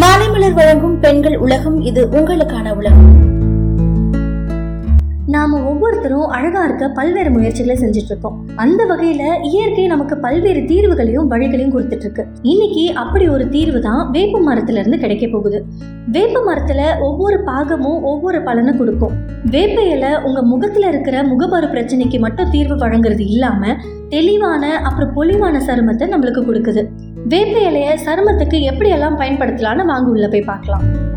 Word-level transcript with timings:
மாலைமலர் 0.00 0.54
வழங்கும் 0.54 1.00
பெண்கள் 1.00 1.36
உலகம் 1.36 1.80
இது 1.80 2.08
உங்களுக்கான 2.08 2.76
உலகம். 2.76 3.12
நாம 5.26 5.60
ஒவ்வொருத்தரும் 5.62 6.26
அழகா 6.26 6.64
இருக்க 6.64 6.88
பல்வேறு 6.88 7.30
முயற்சிகளை 7.30 7.76
செஞ்சுட்டு 7.76 8.12
இருக்கோம் 8.12 8.36
அந்த 8.56 8.86
வகையில 8.86 9.22
இயற்கை 9.42 9.86
நமக்கு 9.86 10.16
பல்வேறு 10.16 10.60
தீர்வுகளையும் 10.60 11.30
வழிகளையும் 11.30 11.72
கொடுத்துட்டு 11.72 12.00
இருக்கு 12.00 12.26
இன்னைக்கு 12.42 12.94
அப்படி 12.94 13.28
ஒரு 13.28 13.48
தீர்வு 13.48 13.80
தான் 13.80 14.10
வேப்ப 14.10 14.40
மரத்துல 14.40 14.78
இருந்து 14.78 14.98
கிடைக்க 14.98 15.26
போகுது. 15.26 15.64
வேப்ப 16.06 16.40
மரத்துல 16.40 17.00
ஒவ்வொரு 17.00 17.40
பாகமும் 17.40 18.02
ஒவ்வொரு 18.02 18.42
பலனை 18.42 18.76
கொடுக்கும். 18.76 19.14
வேப்ப 19.50 19.82
இலை 19.82 20.22
உங்க 20.22 20.42
முகத்துல 20.42 20.88
இருக்கிற 20.88 21.22
முகப்பரு 21.22 21.66
பிரச்சனைக்கு 21.66 22.18
மட்டும் 22.18 22.50
தீர்வு 22.50 22.76
வழங்குறது 22.76 23.20
இல்லாம 23.20 23.76
தெளிவான 24.08 24.78
அப்புறம் 24.78 25.12
பொலிவான 25.16 25.58
சருமத்தை 25.58 26.06
நம்மளுக்கு 26.12 26.42
கொடுக்குது. 26.48 26.88
வேப்ப 27.28 27.58
இலைய 27.58 27.96
சருமத்துக்கு 28.04 28.58
எப்படியெல்லாம் 28.70 29.18
பயன்படுத்தலாம்னு 29.20 29.84
வாங்க 29.84 30.10
உள்ள 30.10 30.28
போய் 30.28 30.40
பார்க்கலாம். 30.40 31.14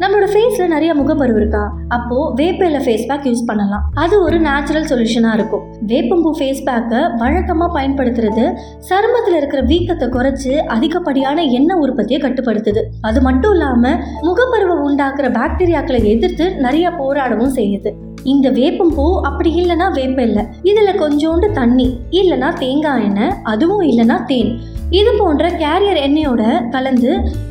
நம்மளோட 0.00 0.26
ஃபேஸ்ல 0.32 0.66
நிறைய 0.66 0.94
முகப்பருவு 0.94 1.36
இருக்கா? 1.36 1.72
அப்போ 1.88 2.34
இலை 2.38 2.80
ஃபேஸ் 2.86 3.06
பேக் 3.08 3.24
யூஸ் 3.24 3.46
பண்ணலாம். 3.46 3.90
அது 3.94 4.22
ஒரு 4.22 4.40
நேச்சுரல் 4.40 4.84
சொல்யூஷனா 4.84 5.32
இருக்கும். 5.34 5.60
வேப்பம்பூ 5.86 6.30
ஃபேஸ் 6.38 6.62
பேக்கை 6.64 7.00
வழக்கமா 7.22 7.68
பயன்படுத்துறது 7.74 8.54
சருமத்துல 8.88 9.36
இருக்கிற 9.36 9.62
வீக்கத்தை 9.62 10.08
குறைச்சு 10.08 10.56
அதிகப்படியான 10.56 11.42
எண்ணெய் 11.42 11.78
உற்பத்தியை 11.78 12.22
கட்டுப்படுத்துது. 12.22 12.82
அது 13.00 13.22
மட்டும் 13.22 13.52
இல்லாம 13.52 13.88
முகப்பருவை 14.22 14.76
உண்டாக்குற 14.88 15.28
பாக்டீரியாக்களை 15.38 16.04
எதிர்த்து 16.04 16.56
நிறைய 16.56 16.90
போராடவும் 16.90 17.54
செய்யுது. 17.54 17.92
இந்த 18.24 18.50
வேப்பம் 18.50 18.94
பூ 18.94 19.20
அப்படி 19.20 19.50
இல்லைன்னா 19.62 19.92
வேப்ப 19.92 20.22
இல்லை 20.22 20.42
இதில் 20.62 21.00
கொஞ்சோண்டு 21.00 21.52
தண்ணி 21.52 21.98
இல்லைன்னா 22.10 22.58
தேங்காய் 22.58 23.04
எண்ணெய் 23.04 23.34
அதுவும் 23.42 23.80
இல்லைன்னா 23.80 24.24
தேன். 24.24 24.52
இது 24.98 25.10
போன்ற 25.18 25.48
கேரியர் 25.60 25.98
எண்ணெயோட 26.06 26.42
கலந்து 26.70 27.10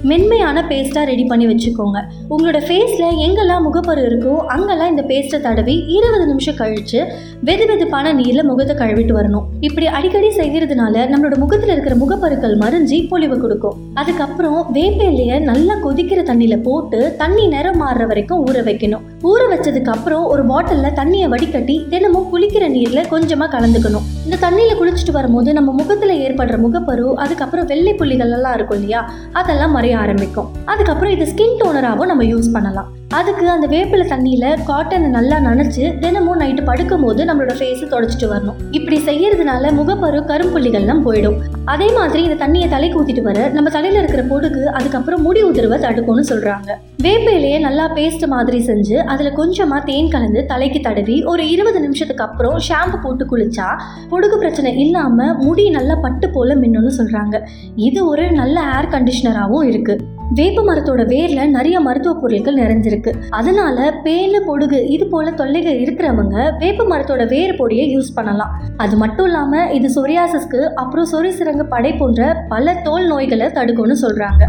மென்மையான 0.10 0.64
பேஸ்ட்டாக 0.70 1.06
ரெடி 1.10 1.24
பண்ணி 1.24 1.46
வச்சுக்கோங்க. 1.52 2.00
உங்களோட 2.34 2.60
ஃபேஸில் 2.68 3.18
எங்கெல்லாம் 3.26 3.64
முகப்பரு 3.68 4.02
இருக்கோ 4.10 4.34
அங்கெல்லாம் 4.56 4.92
இந்த 4.94 5.04
பேஸ்ட்டை 5.12 5.40
தடவி 5.46 5.76
இருபது 5.98 6.26
நிமிஷம் 6.28 6.56
கழித்து 6.56 7.00
வெது 7.48 7.66
வெதுப்பான 7.72 8.14
நீரில் 8.20 8.48
முகத்தை 8.50 8.76
கழுவிட்டு 8.82 9.14
வரணும். 9.20 9.46
இப்படி 9.68 9.88
அடிக்கடி 9.88 10.30
செய்கிறதுனால 10.40 11.06
நம்மளோட 11.14 11.38
முகத்தில் 11.44 11.74
இருக்கிற 11.76 11.96
முகப்பருக்கள் 12.04 12.56
மறைஞ்சி 12.64 13.00
பொலிவு 13.14 13.40
கொடுக்கும். 13.40 13.78
அதுக்கப்புறம் 13.94 14.60
வேப்ப 14.78 15.40
நல்லா 15.50 15.78
கொதிக்கிற 15.86 16.20
தண்ணியில் 16.30 16.64
போட்டு 16.68 17.00
தண்ணி 17.24 17.48
நிறம் 17.48 17.82
மாறுற 17.82 18.06
வரைக்கும் 18.12 18.44
ஊற 18.48 18.58
வைக்கணும். 18.70 19.04
ஊற 19.32 19.42
வச்சதுக்கு 19.54 19.92
அப்புறம் 19.96 20.26
ஒரு 20.34 20.46
பாட்டிலில் 20.46 20.98
தண்ணியை 21.02 21.28
வடிகட்டி 21.34 21.76
தினமும் 21.90 22.30
குளிக்கிற 22.34 22.68
நீரில் 22.78 23.10
கொஞ்சமாக 23.16 23.50
கலந்துக்கணும். 23.56 24.06
இந்த 24.26 24.38
தண்ணியில் 24.46 24.80
குளிச்சுட்டு 24.80 25.12
வரும்போது 25.12 25.50
நம்ம 25.54 25.72
முகத்தில் 25.72 26.16
ஏற்படுற 26.26 26.58
முகப்பரு 26.68 27.08
அதுக்கப்புறம் 27.32 27.66
வெள்ளை 27.66 27.94
புள்ளிகள் 27.94 28.32
எல்லாம் 28.32 28.54
இருக்கும் 28.54 28.78
இல்லையா? 28.78 29.12
அதெல்லாம் 29.34 29.76
மறைய 29.76 29.98
ஆரம்பிக்கும். 29.98 30.50
அதுக்கப்புறம் 30.66 31.14
இது 31.14 31.26
ஸ்கின் 31.34 31.60
டோனராகவும் 31.60 32.12
நம்ம 32.12 32.24
யூஸ் 32.24 32.54
பண்ணலாம். 32.54 32.90
அதுக்கு 33.18 33.46
அந்த 33.50 33.68
வேப்பிலை 33.68 34.04
தண்ணியில் 34.12 34.62
காட்டனை 34.68 35.08
நல்லா 35.16 35.38
நனைச்சு 35.40 35.84
தினமும் 36.00 36.40
நைட்டு 36.40 36.62
படுக்கும் 36.66 37.02
போது 37.02 37.22
நம்மளோட 37.26 37.54
ஃபேஸை 37.60 37.88
தொடச்சிட்டு 37.94 38.28
வரணும். 38.34 38.60
இப்படி 38.78 38.98
செய்யறதுனால 39.08 39.72
முகப்பரு 39.80 40.20
கரும்புள்ளிகள்லாம் 40.30 41.02
போயிடும். 41.08 41.36
அதே 41.66 41.88
மாதிரி 41.98 42.22
இந்த 42.24 42.38
தண்ணியை 42.44 42.70
தலைக்கு 42.70 43.04
ஊத்திட்டு 43.04 43.22
வர 43.22 43.50
நம்ம 43.50 43.70
தலையில 43.70 44.02
இருக்கிற 44.04 44.24
பொடுக்கு 44.32 44.64
அதுக்கப்புறம் 44.78 45.22
முடி 45.22 45.44
உதிர்வை 45.44 45.80
தடுக்கும்னு 45.86 46.24
சொல்றாங்க. 46.32 46.70
வேப்பையிலேயே 47.04 47.60
நல்லா 47.60 47.86
பேஸ்ட் 47.98 48.26
மாதிரி 48.28 48.62
செஞ்சு 48.70 48.98
அதுல 49.14 49.30
கொஞ்சமா 49.42 49.84
தேன் 49.84 50.10
கலந்து 50.10 50.46
தலைக்கு 50.46 50.80
தடவி 50.80 51.24
ஒரு 51.24 51.50
இருபது 51.50 51.80
நிமிஷத்துக்கு 51.80 52.24
அப்புறம் 52.24 52.58
ஷாம்பு 52.70 53.00
போட்டு 53.04 53.26
குளிச்சா 53.26 53.68
பொடுகு 54.10 54.38
பிரச்சனை 54.38 54.74
இல்லாம 54.86 55.34
முடி 55.34 55.70
நல்லா 55.70 55.96
பட்டு 56.08 56.30
போல 56.30 56.56
மின்னும்னு 56.56 56.94
சொல்றாங்க. 57.02 57.38
இது 57.76 58.08
ஒரு 58.08 58.32
நல்ல 58.32 58.60
ஏர் 58.78 58.92
கண்டிஷனராகவும் 58.96 59.70
இருக்கு. 59.74 59.98
வேப்ப 60.34 60.62
மரத்தோட 60.62 61.02
வேர்ல 61.14 61.46
நிறைய 61.46 61.80
மருத்துவ 61.80 62.20
பொருட்கள் 62.20 62.56
நிறைஞ்சிருக்கு. 62.56 63.14
அதனால 63.30 64.02
பேனு 64.04 64.40
பொடுகு 64.48 64.90
இது 64.90 65.08
போல 65.08 65.32
தொல்லைகள் 65.32 65.82
இருக்கிறவங்க 65.82 66.58
வேப்ப 66.58 66.84
மரத்தோட 66.84 67.28
வேர் 67.28 67.56
பொடியை 67.56 67.98
யூஸ் 67.98 68.16
பண்ணலாம். 68.16 68.62
அது 68.78 68.98
மட்டும் 68.98 69.26
இல்லாம 69.26 69.70
இது 69.72 69.90
சொரியாசஸ்க்கு 69.96 70.62
அப்புறம் 70.74 71.10
சொறி 71.14 71.32
சிறங்கு 71.38 71.64
படை 71.64 71.94
போன்ற 71.94 72.46
பல 72.50 72.74
தோல் 72.74 73.08
நோய்களை 73.08 73.48
தடுக்கும்னு 73.48 73.98
சொல்றாங்க. 74.02 74.44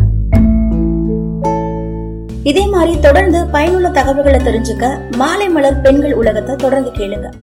இதே 2.42 2.66
மாதிரி 2.66 3.00
தொடர்ந்து 3.00 3.46
பயனுள்ள 3.46 3.88
தகவல்களை 3.88 4.40
தெரிஞ்சுக்க 4.40 4.98
மாலை 5.16 5.48
மலர் 5.48 5.80
பெண்கள் 5.80 6.14
உலகத்தை 6.14 6.56
தொடர்ந்து 6.56 6.90
கேளுங்க. 6.90 7.32